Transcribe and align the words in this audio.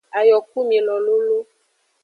Ayokumilo 0.19 0.95
lolo. 1.05 1.39